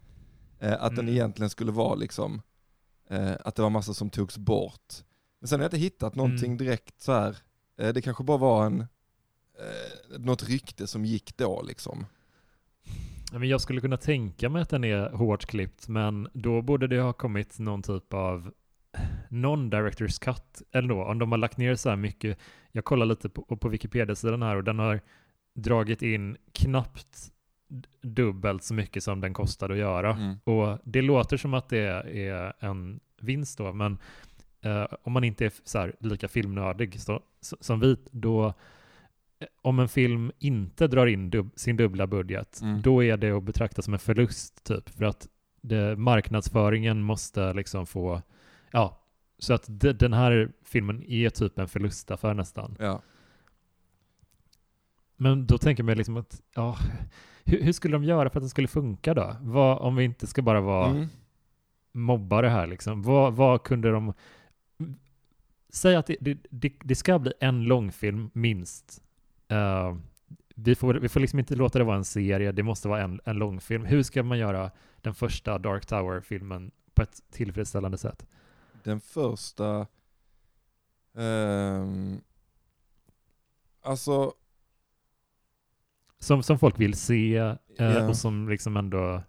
[0.60, 1.14] eh, att den Mm.
[1.16, 2.42] egentligen skulle vara liksom,
[3.10, 4.94] eh, att det var massa som togs bort.
[5.40, 6.58] Men sen har jag inte hittat någonting Mm.
[6.58, 7.38] direkt så här.
[7.78, 12.06] Eh, det kanske bara var en, eh, något rykte som gick då liksom.
[13.32, 17.02] Men jag skulle kunna tänka mig att den är hårt klippt, men då borde det
[17.02, 18.52] ha kommit någon typ av
[19.30, 22.38] non-director's cut, eller då, om de har lagt ner så här mycket.
[22.76, 25.02] Jag kollar lite på, på Wikipedia-sidan här och den har
[25.54, 27.32] dragit in knappt
[28.02, 30.16] dubbelt så mycket som den kostade att göra.
[30.16, 30.38] Mm.
[30.44, 33.98] Och det låter som att det är en vinst då, men
[34.62, 38.46] eh, om man inte är så här lika filmnördig så, som vi, då
[39.40, 42.82] eh, om en film inte drar in dub, sin dubbla budget, Mm.
[42.82, 44.90] då är det att betrakta som en förlust typ.
[44.90, 45.28] För att
[45.62, 48.22] det, marknadsföringen måste liksom få,
[48.72, 49.02] ja,
[49.38, 52.76] så att de, den här filmen är typ en förlustaffär nästan.
[52.80, 53.02] Ja.
[55.18, 56.78] Men då tänker man liksom att, ja,
[57.46, 59.36] hur, hur skulle de göra för att det skulle funka då?
[59.42, 61.08] Vad, om vi inte ska bara vara Mm.
[61.92, 63.02] mobbare här liksom.
[63.02, 64.14] Vad, vad kunde de...
[65.70, 66.18] Säg att det,
[66.50, 69.04] det, det, ska bli en långfilm minst.
[69.48, 69.96] Eh,
[70.56, 73.22] vi, får, vi får liksom inte låta det vara en serie, det måste vara en,
[73.26, 73.86] en långfilm.
[73.86, 74.72] Hur ska man göra
[75.02, 78.26] den första Dark Tower-filmen på ett tillfredsställande sätt?
[78.86, 79.88] Den första,
[81.18, 82.22] ehm,
[83.82, 84.34] alltså,
[86.20, 88.10] Som, som folk vill se eh, Ja.
[88.10, 89.24] och som liksom ändå...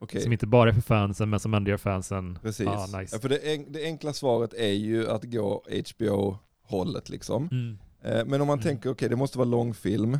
[0.00, 2.66] Okej, Som inte bara är för fansen, men som ändå gör fansen, precis.
[2.68, 3.16] ah, nice.
[3.16, 5.64] ja, för det, en, det enkla svaret är ju att gå
[5.96, 7.48] HBO-hållet liksom.
[7.52, 7.78] Mm.
[8.02, 8.62] Eh, men om man Mm.
[8.62, 10.18] tänker, okej det måste vara långfilm.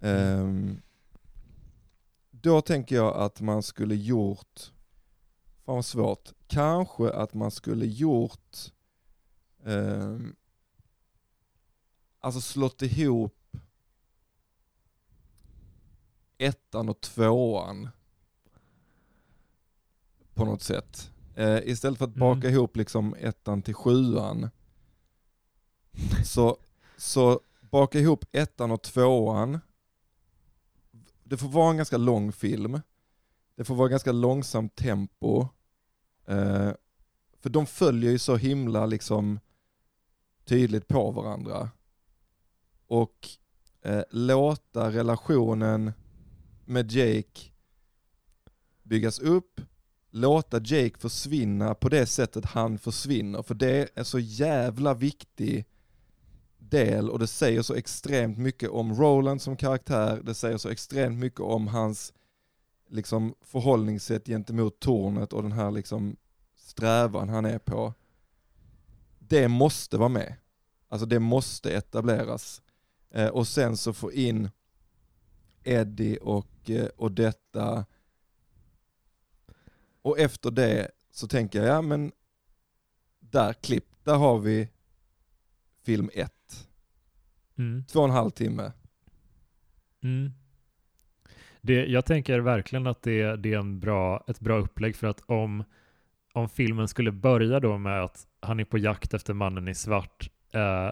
[0.00, 0.80] Ehm,
[2.30, 4.72] då tänker jag att man skulle gjort,
[5.70, 8.56] fan vad svårt, kanske att man skulle gjort,
[9.64, 10.36] ehm,
[12.20, 13.56] alltså slått ihop
[16.38, 17.88] ettan och tvåan
[20.34, 21.10] på något sätt.
[21.34, 22.20] Eh, istället för att Mm.
[22.20, 24.50] baka ihop liksom ettan till sjuan
[26.24, 26.56] så,
[26.96, 29.58] så baka ihop ettan och tvåan.
[31.24, 32.80] Det får vara en ganska lång film.
[33.54, 35.48] Det får vara ganska långsamt tempo.
[36.26, 36.70] Eh,
[37.40, 39.40] för de följer ju så himla liksom
[40.44, 41.70] tydligt på varandra.
[42.86, 43.28] Och
[43.82, 45.92] eh, låta relationen
[46.64, 47.40] med Jake
[48.82, 49.60] byggas upp,
[50.10, 53.42] låta Jake försvinna på det sättet han försvinner.
[53.42, 55.66] För det är så jävla viktig
[56.58, 61.18] del och det säger så extremt mycket om Roland som karaktär, det säger så extremt
[61.18, 62.12] mycket om hans
[62.90, 66.16] liksom förhållningssätt gentemot tornet och den här liksom
[66.56, 67.94] strävan han är på.
[69.18, 70.34] Det måste vara med.
[70.88, 72.62] Alltså det måste etableras.
[73.10, 74.50] Eh, och sen så få in
[75.64, 77.86] Eddie och, eh, och detta.
[80.02, 82.12] Och efter det så tänker jag, ja men
[83.18, 84.68] där klipp, där har vi
[85.82, 86.68] film ett.
[87.58, 87.84] Mm.
[87.84, 88.72] Två och en halv timme.
[90.02, 90.32] Mm.
[91.60, 95.22] Det, jag tänker verkligen att det, det är en bra, ett bra upplägg för att
[95.26, 95.64] om,
[96.32, 100.30] om filmen skulle börja då med att han är på jakt efter mannen i svart,
[100.52, 100.90] eh,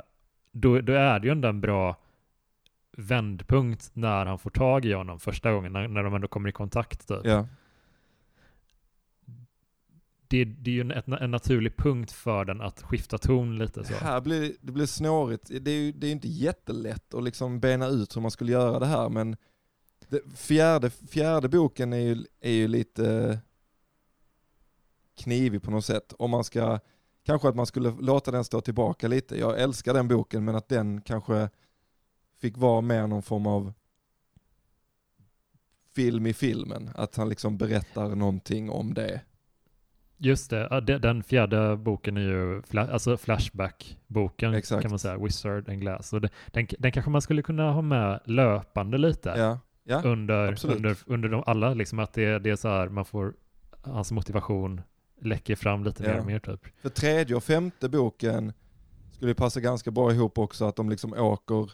[0.52, 1.96] då, då är det ju ändå en bra
[2.96, 6.52] vändpunkt när han får tag i honom första gången, när, när de ändå kommer i
[6.52, 7.09] kontakt.
[7.09, 7.20] Typ.
[7.24, 7.46] Ja,
[10.28, 13.85] Det, det är ju en, en naturlig punkt för den att skifta ton lite.
[13.85, 13.94] Så.
[13.94, 15.50] här blir, det blir snårigt.
[15.61, 18.78] Det är ju det är inte jättelätt att liksom bena ut hur man skulle göra
[18.78, 19.37] det här men
[20.08, 23.38] det, fjärde, fjärde boken är ju, är ju lite
[25.16, 26.14] knivig på något sätt.
[26.18, 26.78] Om man ska,
[27.24, 29.38] kanske att man skulle låta den stå tillbaka lite.
[29.38, 31.48] Jag älskar den boken men att den kanske
[32.40, 33.72] fick vara mer någon form av
[35.94, 36.90] film i filmen.
[36.94, 39.20] Att han liksom berättar någonting om det.
[40.20, 44.82] Just det, den fjärde boken är ju alltså Flashback-boken Exakt.
[44.82, 46.11] kan man säga, Wizard and Glass.
[46.52, 49.58] Den, den kanske man skulle kunna ha med löpande lite Ja,
[49.88, 50.03] ja.
[50.05, 50.77] under, absolut.
[50.77, 53.35] under, under de alla, liksom att det, det är så här, man får,
[53.83, 54.81] hans motivation
[55.20, 56.20] läcker fram lite mer Ja.
[56.20, 56.66] och mer typ.
[56.83, 58.53] För tredje och femte boken
[59.12, 61.70] skulle passa ganska bra ihop också att de liksom åker,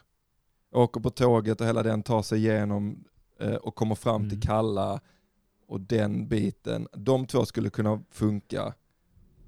[0.73, 3.05] åker på tåget och hela den tar sig igenom
[3.41, 4.31] eh, och kommer fram Mm.
[4.31, 5.01] till Kalla
[5.69, 6.89] och den biten.
[6.93, 8.75] De två skulle kunna funka.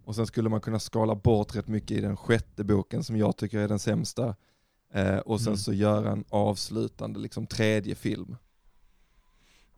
[0.05, 3.37] Och sen skulle man kunna skala bort rätt mycket i den sjätte boken som jag
[3.37, 4.35] tycker är den sämsta.
[4.92, 5.57] Eh, och sen Mm.
[5.59, 8.37] så göra en avslutande liksom tredje film.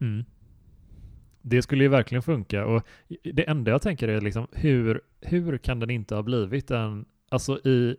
[0.01, 0.25] Mm.
[1.43, 2.87] Det skulle ju verkligen funka och
[3.35, 7.59] det enda jag tänker är liksom hur, hur kan den inte ha blivit en, alltså
[7.59, 7.97] i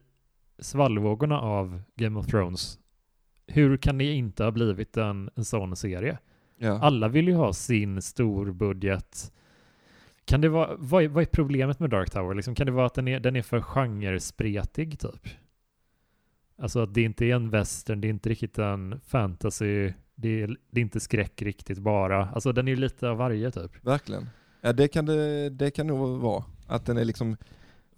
[0.59, 2.79] svallvågorna av Game of Thrones,
[3.47, 6.17] hur kan det inte ha blivit en, en sån serie?
[6.57, 6.79] Ja.
[6.79, 9.31] Alla vill ju ha sin storbudget.
[10.25, 12.35] Kan det vara, vad är, vad är problemet med Dark Tower?
[12.35, 15.27] Liksom, kan det vara att den är, den är för genrespretig typ?
[16.57, 20.47] Alltså att det inte är en western, det är inte riktigt en fantasy, det är,
[20.71, 22.29] det är inte skräck riktigt bara.
[22.29, 23.85] Alltså den är ju lite av varje typ.
[23.85, 24.29] Verkligen.
[24.61, 26.43] Ja det kan det, det kan nog vara.
[26.67, 27.37] Att den är liksom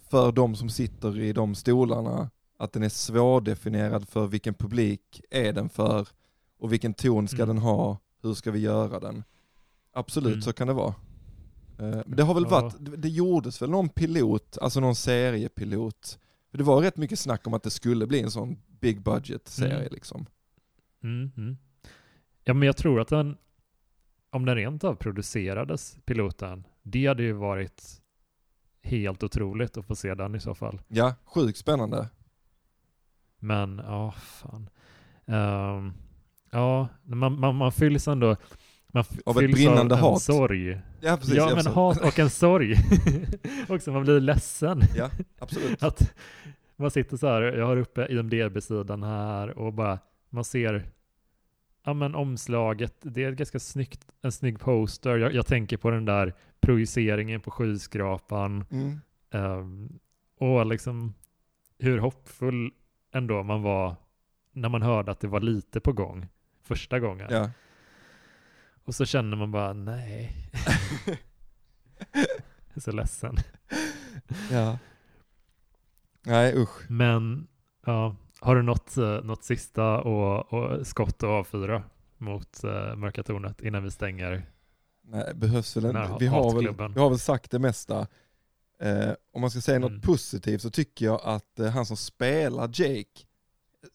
[0.10, 5.53] för de som sitter i de stolarna, att den är svårdefinierad för vilken publik är
[5.53, 6.07] den för
[6.60, 7.47] och vilken ton ska Mm.
[7.55, 9.23] den ha, hur ska vi göra den.
[9.93, 10.41] Absolut Mm.
[10.41, 10.93] så kan det vara.
[11.79, 16.19] Eh, det har väl varit, det- det gjordes väl någon pilot, alltså någon seriepilot.
[16.51, 19.47] För det var rätt mycket snack om att det skulle bli en sån big budget
[19.47, 19.88] serie Mm.
[19.91, 20.25] liksom.
[21.03, 21.57] Mm, mm.
[22.43, 23.38] Ja men jag tror att den,
[24.30, 28.01] om den rent av producerades, piloten, det hade ju varit
[28.84, 30.82] helt otroligt att få se den i så fall.
[30.88, 32.10] Ja, sjukt spännande.
[33.39, 34.70] Men ja, fan.
[35.26, 35.93] Ehm,
[36.51, 38.36] ja, man, man, man fylls ändå
[38.93, 40.22] man Av ett fylls brinnande av en hat.
[40.22, 40.82] sorg.
[41.01, 41.36] Ja precis.
[41.36, 41.76] ja, men absolut.
[41.76, 42.76] hat och en sorg.
[43.70, 44.82] Också, man blir ledsen.
[44.95, 45.09] Ja,
[45.39, 45.84] absolut.
[45.84, 46.13] Att
[46.76, 49.99] man sitter så här, jag har uppe IMDB-sidan här och bara,
[50.30, 50.89] man ser
[51.84, 55.17] Ja men omslaget, det är ganska snyggt, en snygg poster.
[55.17, 58.65] Jag, jag tänker på den där projiceringen på skyskrapan.
[58.71, 58.99] Mm.
[59.32, 59.99] Ehm,
[60.38, 61.13] och liksom
[61.79, 62.71] hur hoppfull
[63.11, 63.95] ändå man var
[64.51, 66.27] när man hörde att det var lite på gång
[66.61, 67.27] första gången.
[67.29, 67.51] Ja.
[68.84, 70.36] Och så känner man bara nej.
[72.13, 73.36] Jag är så ledsen.
[74.51, 74.77] Ja.
[76.23, 76.89] Nej usch.
[76.89, 77.47] Men
[77.86, 81.83] ja, har du något, eh, något sista och, och skott att avfyra
[82.17, 84.45] mot uh, Mörka Tornet innan vi stänger?
[85.03, 86.15] Nej, behövs väl inte.
[86.19, 88.07] Vi har väl, vi har väl sagt det mesta.
[88.79, 89.93] Eh, om man ska säga Mm.
[89.93, 93.05] något positivt så tycker jag att eh, han som spelar Jake,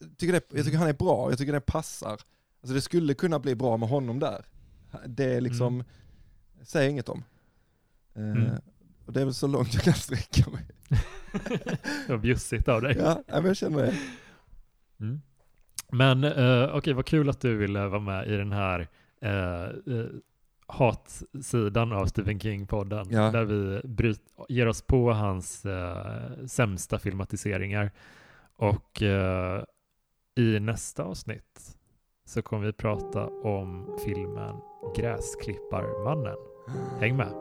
[0.00, 0.80] jag tycker, det, jag tycker Mm.
[0.80, 2.10] han är bra, jag tycker det passar.
[2.60, 4.44] Alltså det skulle kunna bli bra med honom där.
[5.06, 5.84] Det är liksom,
[6.62, 7.24] säger inget om.
[8.14, 8.50] Eh, Mm.
[9.06, 10.66] Och det är väl så långt jag kan sträcka mig.
[12.06, 12.96] Det var bjussigt av dig.
[12.98, 13.94] Ja, men jag känner det.
[15.00, 15.20] Mm.
[15.92, 18.88] Men uh, okej, vad kul att du ville vara med i den här
[19.20, 20.06] eh, eh,
[20.66, 23.06] hatsidan av Stephen King-podden.
[23.10, 23.30] Ja.
[23.30, 27.90] Där vi bryt, ger oss på hans eh, sämsta filmatiseringar.
[28.56, 29.62] Och eh,
[30.36, 31.76] i nästa avsnitt
[32.24, 34.56] så kommer vi prata om filmen
[34.96, 36.36] Gräsklipparmannen.
[37.00, 37.32] Häng med!